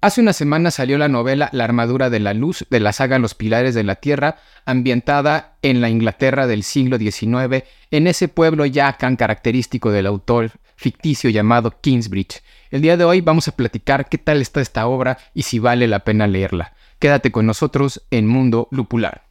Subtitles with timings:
[0.00, 3.34] Hace una semana salió la novela La armadura de la luz de la saga Los
[3.34, 8.96] pilares de la tierra, ambientada en la Inglaterra del siglo XIX, en ese pueblo ya
[8.96, 12.44] tan característico del autor ficticio llamado Kingsbridge.
[12.70, 15.88] El día de hoy vamos a platicar qué tal está esta obra y si vale
[15.88, 16.76] la pena leerla.
[17.00, 19.26] Quédate con nosotros en Mundo Lupular.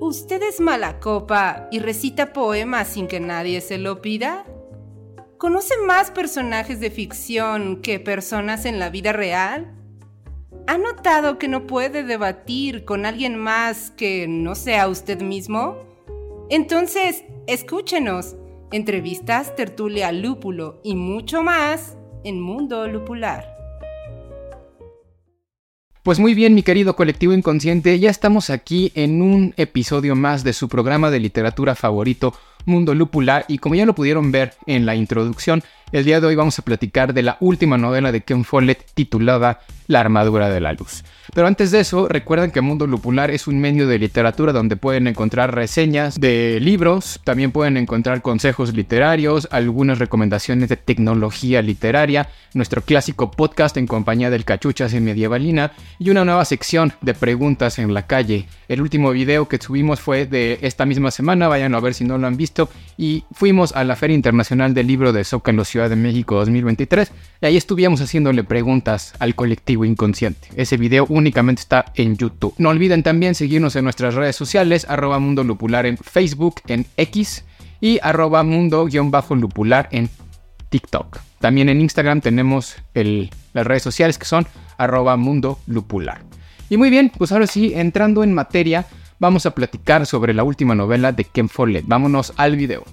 [0.00, 4.46] ¿Usted es mala copa y recita poemas sin que nadie se lo pida?
[5.40, 9.72] ¿Conoce más personajes de ficción que personas en la vida real?
[10.66, 15.78] ¿Ha notado que no puede debatir con alguien más que no sea usted mismo?
[16.50, 18.36] Entonces, escúchenos.
[18.70, 23.46] Entrevistas, tertulia, lúpulo y mucho más en Mundo Lupular.
[26.02, 30.52] Pues muy bien, mi querido colectivo inconsciente, ya estamos aquí en un episodio más de
[30.52, 32.34] su programa de literatura favorito,
[32.70, 35.62] Mundo Lupular y como ya lo pudieron ver en la introducción,
[35.92, 39.60] el día de hoy vamos a platicar de la última novela de Ken Follett titulada
[39.88, 41.02] La armadura de la luz.
[41.34, 45.06] Pero antes de eso, recuerden que Mundo Lupular es un medio de literatura donde pueden
[45.06, 52.82] encontrar reseñas de libros, también pueden encontrar consejos literarios, algunas recomendaciones de tecnología literaria, nuestro
[52.82, 57.94] clásico podcast en compañía del Cachuchas en Medievalina y una nueva sección de preguntas en
[57.94, 58.46] la calle.
[58.68, 62.18] El último video que subimos fue de esta misma semana, vayan a ver si no
[62.18, 65.96] lo han visto, y fuimos a la Feria Internacional del Libro de Zócalo Ciudad de
[65.96, 70.48] México 2023 y ahí estuvimos haciéndole preguntas al colectivo inconsciente.
[70.56, 72.54] Ese video únicamente está en YouTube.
[72.58, 77.44] No olviden también seguirnos en nuestras redes sociales, arroba mundo lupular en Facebook, en X
[77.80, 80.10] y arroba mundo-lupular en
[80.68, 81.18] TikTok.
[81.38, 86.22] También en Instagram tenemos las redes sociales que son arroba mundo lupular.
[86.68, 88.86] Y muy bien, pues ahora sí, entrando en materia,
[89.18, 91.84] vamos a platicar sobre la última novela de Ken Follett.
[91.86, 92.84] Vámonos al video.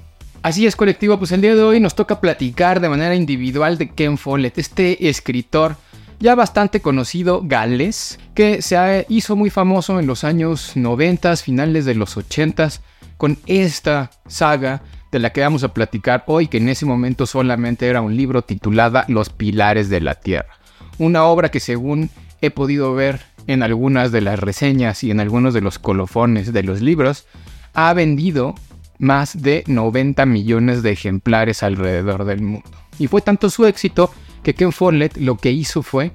[0.47, 3.89] Así es, colectivo, pues el día de hoy nos toca platicar de manera individual de
[3.89, 5.75] Ken Follett, este escritor
[6.21, 11.95] ya bastante conocido galés, que se hizo muy famoso en los años 90, finales de
[11.95, 12.69] los 80,
[13.17, 17.85] con esta saga de la que vamos a platicar hoy, que en ese momento solamente
[17.85, 20.59] era un libro titulada Los Pilares de la Tierra.
[20.97, 22.09] Una obra que según
[22.39, 26.63] he podido ver en algunas de las reseñas y en algunos de los colofones de
[26.63, 27.25] los libros,
[27.73, 28.55] ha vendido
[28.99, 32.69] más de 90 millones de ejemplares alrededor del mundo.
[32.99, 34.11] Y fue tanto su éxito
[34.43, 36.11] que Ken Follett lo que hizo fue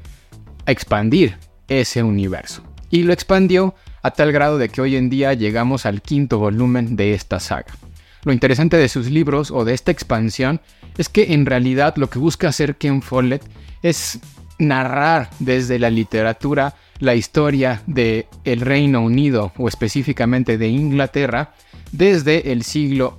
[0.67, 1.37] expandir
[1.69, 2.63] ese universo.
[2.91, 6.97] Y lo expandió a tal grado de que hoy en día llegamos al quinto volumen
[6.97, 7.73] de esta saga.
[8.25, 10.61] Lo interesante de sus libros o de esta expansión
[10.99, 13.43] es que en realidad lo que busca hacer Ken Follett
[13.83, 14.21] es
[14.59, 21.55] narrar desde la literatura la historia de el Reino Unido o específicamente de Inglaterra
[21.93, 23.19] desde el siglo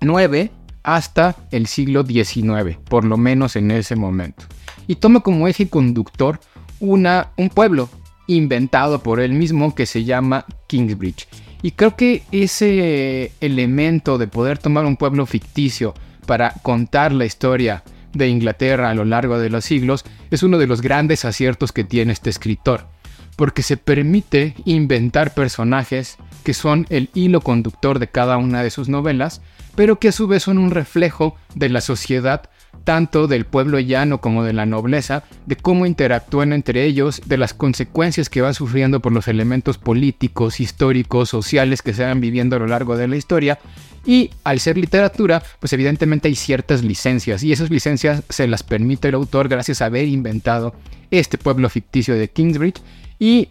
[0.00, 0.50] IX
[0.82, 4.44] hasta el siglo XIX, por lo menos en ese momento.
[4.86, 6.40] Y toma como eje conductor
[6.80, 7.88] una, un pueblo
[8.26, 11.28] inventado por él mismo que se llama Kingsbridge.
[11.62, 15.94] Y creo que ese elemento de poder tomar un pueblo ficticio
[16.26, 20.66] para contar la historia de Inglaterra a lo largo de los siglos es uno de
[20.66, 22.91] los grandes aciertos que tiene este escritor
[23.36, 28.88] porque se permite inventar personajes que son el hilo conductor de cada una de sus
[28.88, 29.40] novelas,
[29.74, 32.50] pero que a su vez son un reflejo de la sociedad,
[32.84, 37.54] tanto del pueblo llano como de la nobleza, de cómo interactúan entre ellos, de las
[37.54, 42.58] consecuencias que van sufriendo por los elementos políticos, históricos, sociales que se van viviendo a
[42.58, 43.58] lo largo de la historia.
[44.04, 49.08] Y al ser literatura, pues evidentemente hay ciertas licencias, y esas licencias se las permite
[49.08, 50.74] el autor gracias a haber inventado
[51.12, 52.80] este pueblo ficticio de Kingsbridge
[53.18, 53.48] y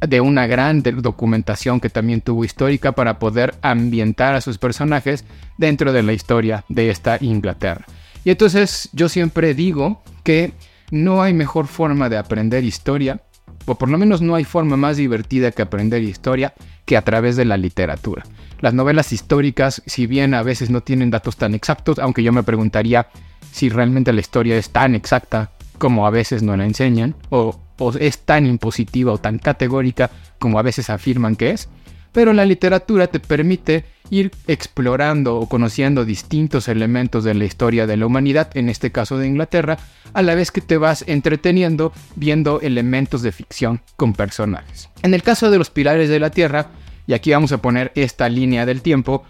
[0.00, 5.24] de una gran documentación que también tuvo histórica para poder ambientar a sus personajes
[5.58, 7.86] dentro de la historia de esta Inglaterra.
[8.24, 10.52] Y entonces yo siempre digo que
[10.90, 13.20] no hay mejor forma de aprender historia,
[13.66, 17.36] o por lo menos no hay forma más divertida que aprender historia que a través
[17.36, 18.24] de la literatura.
[18.60, 22.42] Las novelas históricas, si bien a veces no tienen datos tan exactos, aunque yo me
[22.42, 23.08] preguntaría
[23.52, 27.58] si realmente la historia es tan exacta como a veces no la enseñan, o
[27.98, 31.68] es tan impositiva o tan categórica como a veces afirman que es,
[32.12, 37.98] pero la literatura te permite ir explorando o conociendo distintos elementos de la historia de
[37.98, 39.76] la humanidad, en este caso de Inglaterra,
[40.14, 44.88] a la vez que te vas entreteniendo viendo elementos de ficción con personajes.
[45.02, 46.68] En el caso de los pilares de la Tierra,
[47.06, 49.24] y aquí vamos a poner esta línea del tiempo,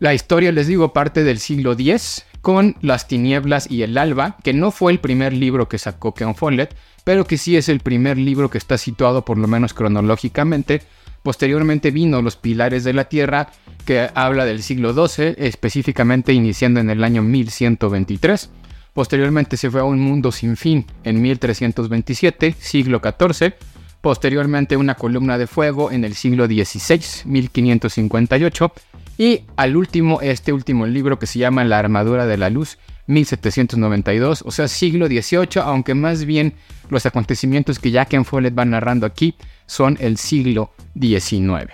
[0.00, 4.52] la historia, les digo, parte del siglo X, con Las tinieblas y el alba, que
[4.52, 6.74] no fue el primer libro que sacó Ken Follett,
[7.04, 10.82] pero que sí es el primer libro que está situado por lo menos cronológicamente.
[11.22, 13.50] Posteriormente vino Los Pilares de la Tierra,
[13.84, 18.50] que habla del siglo XII, específicamente iniciando en el año 1123.
[18.92, 23.54] Posteriormente se fue a un mundo sin fin en 1327, siglo XIV.
[24.00, 28.72] Posteriormente una columna de fuego en el siglo XVI, 1558.
[29.18, 32.78] Y al último, este último libro que se llama La Armadura de la Luz,
[33.08, 36.54] 1792, o sea, siglo XVIII, aunque más bien
[36.88, 39.34] los acontecimientos que Jack Follett va narrando aquí
[39.66, 41.72] son el siglo XIX.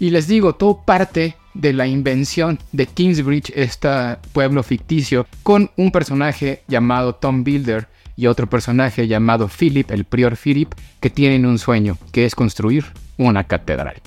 [0.00, 5.92] Y les digo, todo parte de la invención de Kingsbridge, este pueblo ficticio, con un
[5.92, 11.58] personaje llamado Tom Builder y otro personaje llamado Philip, el prior Philip, que tienen un
[11.58, 14.00] sueño, que es construir una catedral.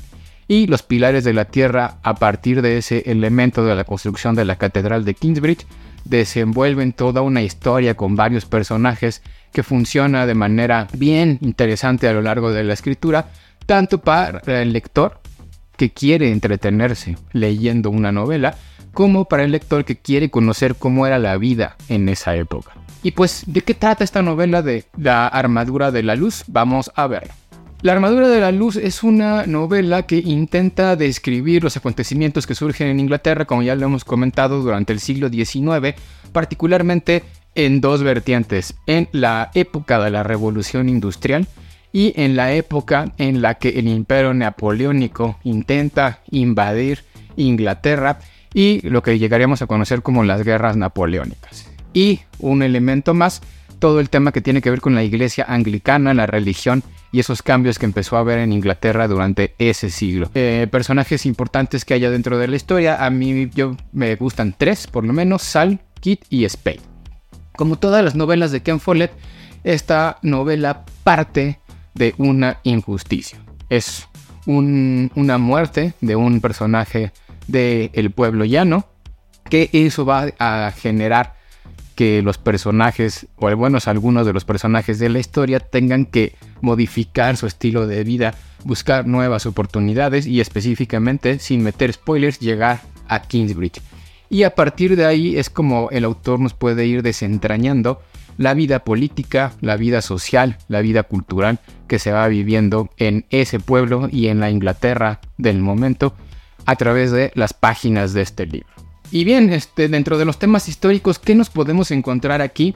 [0.48, 4.46] Y los pilares de la tierra, a partir de ese elemento de la construcción de
[4.46, 5.66] la catedral de Kingsbridge,
[6.06, 12.22] desenvuelven toda una historia con varios personajes que funciona de manera bien interesante a lo
[12.22, 13.30] largo de la escritura,
[13.66, 15.20] tanto para el lector
[15.78, 18.56] que quiere entretenerse leyendo una novela,
[18.94, 22.74] como para el lector que quiere conocer cómo era la vida en esa época.
[23.02, 26.44] Y pues, ¿de qué trata esta novela de La armadura de la luz?
[26.48, 27.32] Vamos a ver.
[27.84, 32.88] La armadura de la luz es una novela que intenta describir los acontecimientos que surgen
[32.88, 35.94] en Inglaterra, como ya lo hemos comentado, durante el siglo XIX,
[36.32, 37.24] particularmente
[37.56, 41.46] en dos vertientes, en la época de la revolución industrial
[41.92, 47.04] y en la época en la que el imperio napoleónico intenta invadir
[47.36, 48.20] Inglaterra
[48.54, 51.70] y lo que llegaríamos a conocer como las guerras napoleónicas.
[51.94, 53.42] Y un elemento más,
[53.80, 56.82] todo el tema que tiene que ver con la iglesia anglicana, la religión
[57.14, 60.32] y esos cambios que empezó a haber en Inglaterra durante ese siglo.
[60.34, 64.88] Eh, personajes importantes que haya dentro de la historia, a mí yo me gustan tres,
[64.88, 66.82] por lo menos, Sal, Kit y Spade.
[67.56, 69.12] Como todas las novelas de Ken Follett,
[69.64, 71.60] esta novela parte
[71.94, 73.38] de una injusticia.
[73.70, 74.08] Es
[74.48, 77.12] una muerte de un personaje
[77.48, 78.88] del pueblo llano,
[79.48, 81.36] que eso va a generar
[81.94, 87.38] que los personajes, o menos algunos de los personajes de la historia, tengan que modificar
[87.38, 93.82] su estilo de vida, buscar nuevas oportunidades y específicamente, sin meter spoilers, llegar a Kingsbridge.
[94.30, 98.02] Y a partir de ahí es como el autor nos puede ir desentrañando
[98.38, 103.60] la vida política, la vida social, la vida cultural que se va viviendo en ese
[103.60, 106.16] pueblo y en la Inglaterra del momento
[106.66, 108.83] a través de las páginas de este libro.
[109.14, 112.74] Y bien, este, dentro de los temas históricos, ¿qué nos podemos encontrar aquí?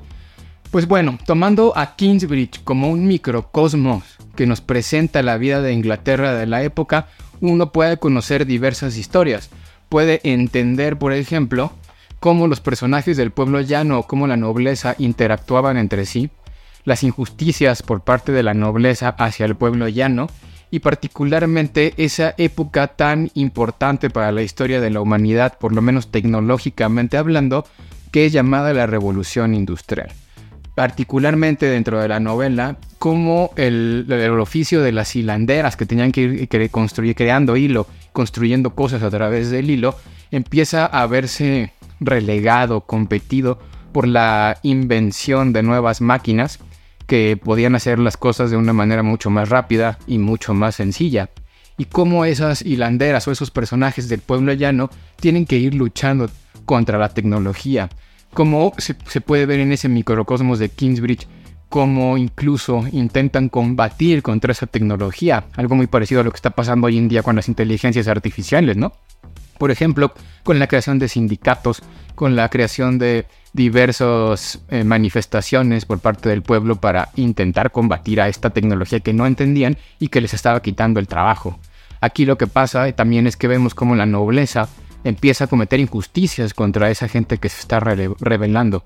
[0.69, 4.03] Pues bueno, tomando a Kingsbridge como un microcosmos
[4.35, 7.07] que nos presenta la vida de Inglaterra de la época,
[7.41, 9.49] uno puede conocer diversas historias.
[9.89, 11.73] Puede entender, por ejemplo,
[12.19, 16.29] cómo los personajes del pueblo llano o cómo la nobleza interactuaban entre sí,
[16.85, 20.27] las injusticias por parte de la nobleza hacia el pueblo llano,
[20.69, 26.11] y particularmente esa época tan importante para la historia de la humanidad, por lo menos
[26.11, 27.65] tecnológicamente hablando,
[28.11, 30.11] que es llamada la revolución industrial.
[30.75, 34.05] Particularmente dentro de la novela, como el,
[34.39, 36.21] oficio de las hilanderas que tenían que
[36.51, 39.95] ir construir, creando hilo, construyendo cosas a través del hilo,
[40.29, 43.59] empieza a verse relegado, competido
[43.91, 46.59] por la invención de nuevas máquinas
[47.07, 51.29] que podían hacer las cosas de una manera mucho más rápida y mucho más sencilla.
[51.77, 54.89] Y cómo esas hilanderas o esos personajes del pueblo llano
[55.19, 56.29] tienen que ir luchando
[56.65, 57.89] contra la tecnología.
[58.33, 61.27] Como se, se puede ver en ese microcosmos de Kingsbridge,
[61.69, 65.45] cómo incluso intentan combatir contra esa tecnología.
[65.55, 68.77] Algo muy parecido a lo que está pasando hoy en día con las inteligencias artificiales,
[68.77, 68.93] ¿no?
[69.57, 71.81] Por ejemplo, con la creación de sindicatos,
[72.15, 73.25] con la creación de
[73.57, 79.25] diversas eh, manifestaciones por parte del pueblo para intentar combatir a esta tecnología que no
[79.25, 81.59] entendían y que les estaba quitando el trabajo.
[81.99, 84.69] Aquí lo que pasa también es que vemos como la nobleza
[85.03, 88.83] empieza a cometer injusticias contra esa gente que se está rebelando.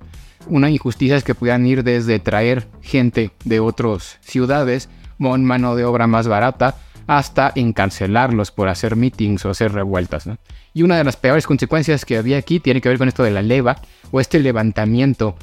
[0.47, 5.83] Una injusticia es que puedan ir desde traer gente de otras ciudades con mano de
[5.83, 6.77] obra más barata
[7.11, 10.29] hasta encarcelarlos por hacer meetings o hacer revueltas.
[10.73, 13.31] Y una de las peores consecuencias que había aquí tiene que ver con esto de
[13.31, 13.75] la leva
[14.11, 15.35] o este levantamiento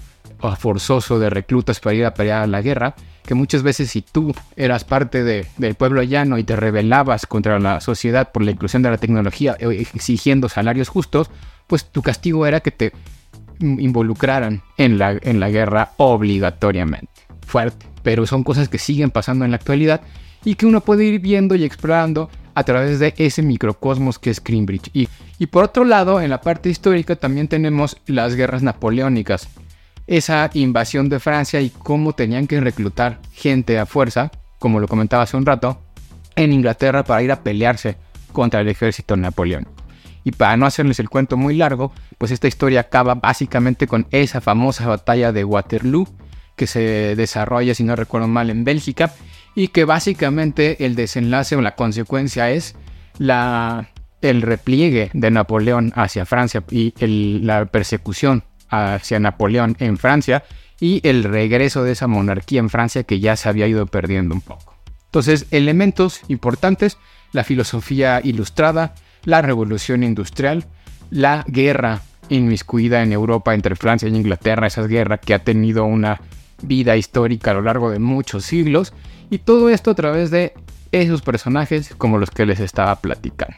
[0.59, 4.35] forzoso de reclutas para ir a pelear a la guerra, que muchas veces si tú
[4.57, 8.91] eras parte del pueblo llano y te rebelabas contra la sociedad por la inclusión de
[8.91, 11.29] la tecnología exigiendo salarios justos,
[11.67, 12.93] pues tu castigo era que te
[13.61, 17.13] involucraran en en la guerra obligatoriamente.
[17.47, 20.01] Fuerte, pero son cosas que siguen pasando en la actualidad
[20.45, 24.43] y que uno puede ir viendo y explorando a través de ese microcosmos que es
[24.43, 24.91] Greenbridge.
[24.93, 29.49] Y, y por otro lado, en la parte histórica también tenemos las guerras napoleónicas,
[30.09, 35.23] esa invasión de Francia y cómo tenían que reclutar gente a fuerza, como lo comentaba
[35.23, 35.81] hace un rato,
[36.35, 37.97] en Inglaterra para ir a pelearse
[38.33, 39.73] contra el ejército napoleónico.
[40.25, 44.41] Y para no hacerles el cuento muy largo, pues esta historia acaba básicamente con esa
[44.41, 46.09] famosa batalla de Waterloo
[46.57, 49.13] que se desarrolla, si no recuerdo mal, en Bélgica
[49.55, 52.75] y que básicamente el desenlace o la consecuencia es
[53.19, 53.91] la,
[54.23, 56.93] el repliegue de Napoleón hacia Francia y
[57.43, 60.45] la persecución hacia Napoleón en Francia
[60.81, 64.41] y el regreso de esa monarquía en Francia que ya se había ido perdiendo un
[64.41, 64.77] poco.
[65.07, 66.99] Entonces, elementos importantes,
[67.33, 70.67] la filosofía ilustrada, la revolución industrial,
[71.11, 76.21] la guerra inmiscuida en Europa entre Francia e Inglaterra, esa guerra que ha tenido una
[76.63, 78.93] vida histórica a lo largo de muchos siglos,
[79.31, 80.53] y todo esto a través de
[80.93, 83.57] esos personajes como los que les estaba platicando.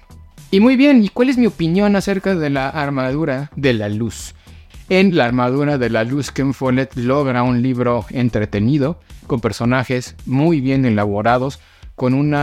[0.51, 4.35] Y muy bien, ¿y cuál es mi opinión acerca de la armadura de la luz?
[4.89, 8.99] En La armadura de la luz, Ken Follett logra un libro entretenido,
[9.29, 11.61] con personajes muy bien elaborados,
[11.95, 12.35] con un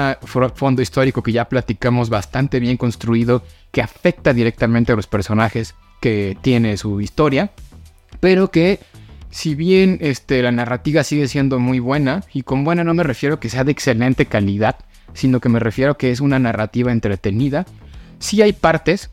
[0.56, 6.38] fondo histórico que ya platicamos bastante bien construido, que afecta directamente a los personajes que
[6.40, 7.52] tiene su historia,
[8.22, 8.80] pero que
[9.38, 13.40] si bien este, la narrativa sigue siendo muy buena, y con buena no me refiero
[13.40, 14.78] que sea de excelente calidad,
[15.14, 17.68] sino que me refiero que es una narrativa entretenida,
[18.18, 19.12] sí hay partes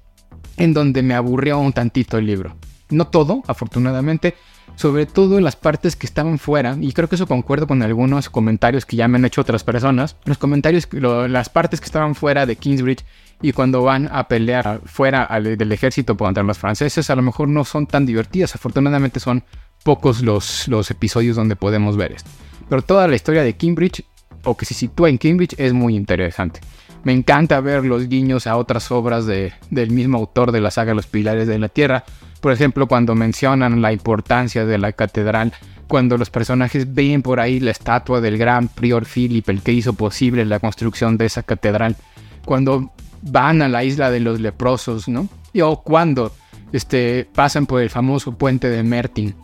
[0.56, 2.56] en donde me aburrió un tantito el libro.
[2.88, 4.34] No todo, afortunadamente,
[4.76, 8.30] sobre todo en las partes que estaban fuera, y creo que eso concuerdo con algunos
[8.30, 12.46] comentarios que ya me han hecho otras personas, los comentarios, las partes que estaban fuera
[12.46, 13.04] de Kingsbridge
[13.42, 17.62] y cuando van a pelear fuera del ejército contra los franceses, a lo mejor no
[17.66, 19.44] son tan divertidas, afortunadamente son
[19.84, 22.30] pocos los, los episodios donde podemos ver esto.
[22.68, 24.04] Pero toda la historia de Kingsbridge,
[24.42, 26.60] o que se sitúa en Kingsbridge, es muy interesante.
[27.04, 30.94] Me encanta ver los guiños a otras obras de, del mismo autor de la saga
[30.94, 32.04] Los Pilares de la Tierra,
[32.40, 35.52] por ejemplo, cuando mencionan la importancia de la catedral,
[35.86, 39.92] cuando los personajes ven por ahí la estatua del gran prior Philip, el que hizo
[39.92, 41.96] posible la construcción de esa catedral,
[42.44, 45.28] cuando van a la isla de los leprosos, ¿no?
[45.62, 46.32] O cuando
[46.72, 49.34] este, pasan por el famoso puente de Mertin,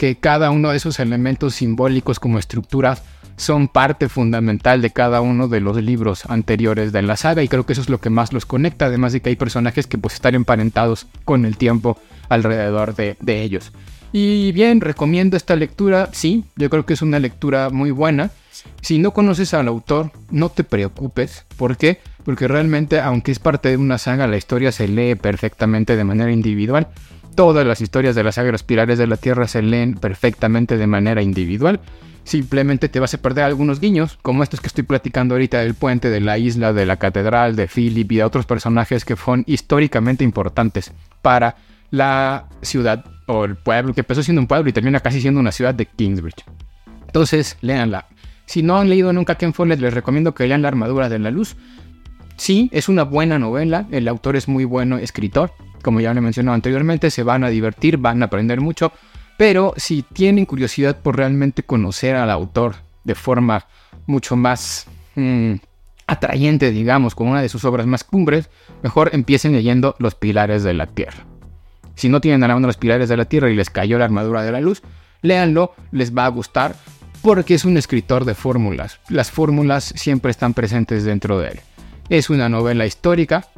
[0.00, 3.02] que cada uno de esos elementos simbólicos como estructuras
[3.36, 7.66] son parte fundamental de cada uno de los libros anteriores de la saga y creo
[7.66, 10.14] que eso es lo que más los conecta, además de que hay personajes que pues
[10.14, 11.98] están emparentados con el tiempo
[12.30, 13.72] alrededor de, ellos.
[14.10, 18.30] Y bien, recomiendo esta lectura, sí, yo creo que es una lectura muy buena.
[18.80, 21.44] Si no conoces al autor, no te preocupes.
[21.58, 22.00] ¿Por qué?
[22.24, 26.32] Porque realmente, aunque es parte de una saga, la historia se lee perfectamente de manera
[26.32, 26.88] individual.
[27.34, 30.86] Todas las historias de la saga de Pilares de la Tierra se leen perfectamente de
[30.86, 31.80] manera individual.
[32.24, 36.10] Simplemente te vas a perder algunos guiños, como estos que estoy platicando ahorita del puente,
[36.10, 40.22] de la isla, de la catedral, de Philip y de otros personajes que fueron históricamente
[40.22, 41.56] importantes para
[41.90, 45.52] la ciudad o el pueblo, que empezó siendo un pueblo y termina casi siendo una
[45.52, 46.44] ciudad de Kingsbridge.
[47.06, 48.06] Entonces, léanla.
[48.46, 51.30] Si no han leído nunca Ken Follett, les recomiendo que lean La Armadura de la
[51.30, 51.56] Luz.
[52.36, 56.54] Sí, es una buena novela, el autor es muy bueno escritor, como ya le mencionado
[56.54, 58.92] anteriormente, se van a divertir, van a aprender mucho,
[59.36, 63.66] pero si tienen curiosidad por realmente conocer al autor de forma
[64.06, 65.54] mucho más mm,
[66.06, 68.50] atrayente, digamos, con una de sus obras más cumbres,
[68.82, 71.24] mejor empiecen leyendo Los Pilares de la Tierra.
[71.94, 74.06] Si no tienen a la mano los pilares de la Tierra y les cayó la
[74.06, 74.82] armadura de la luz,
[75.20, 76.74] léanlo, les va a gustar
[77.20, 79.00] porque es un escritor de fórmulas.
[79.10, 81.60] Las fórmulas siempre están presentes dentro de él.
[82.08, 83.48] Es una novela histórica,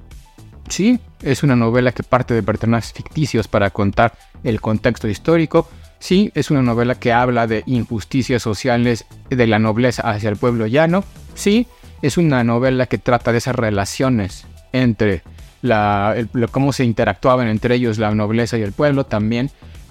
[0.72, 6.32] sí, es una novela que parte de personajes ficticios para contar el contexto histórico, sí,
[6.34, 11.04] es una novela que habla de injusticias sociales de la nobleza hacia el pueblo llano,
[11.34, 11.66] sí,
[12.00, 15.22] es una novela que trata de esas relaciones entre
[15.60, 16.16] la,
[16.50, 19.50] cómo se interactuaban entre ellos la nobleza y el pueblo también.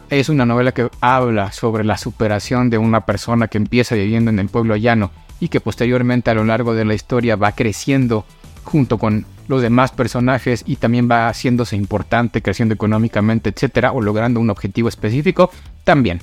[0.10, 4.40] Es una novela que habla sobre la superación de una persona que empieza viviendo en
[4.40, 8.26] el pueblo llano y que posteriormente a lo largo de la historia va creciendo
[8.64, 14.40] junto con los demás personajes y también va haciéndose importante, creciendo económicamente, etcétera, o logrando
[14.40, 15.52] un objetivo específico
[15.84, 16.22] también.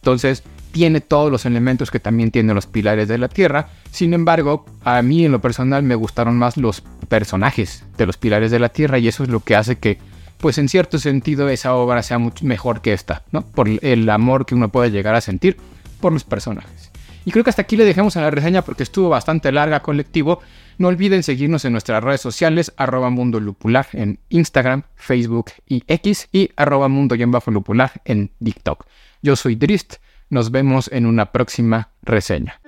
[0.00, 3.68] Entonces, tiene todos los elementos que también tienen los pilares de la Tierra.
[3.90, 8.50] Sin embargo, a mí en lo personal me gustaron más los personajes de los pilares
[8.50, 9.98] de la Tierra y eso es lo que hace que,
[10.38, 13.42] pues en cierto sentido, esa obra sea mucho mejor que esta, ¿no?
[13.42, 15.58] Por el amor que uno puede llegar a sentir
[16.00, 16.90] por los personajes.
[17.24, 20.40] Y creo que hasta aquí le dejamos a la reseña porque estuvo bastante larga colectivo.
[20.78, 26.28] No olviden seguirnos en nuestras redes sociales, arroba mundo lupular en Instagram, Facebook y X
[26.32, 28.86] y arroba mundo lupular en TikTok.
[29.22, 29.96] Yo soy Drist
[30.30, 32.60] nos vemos en una próxima reseña.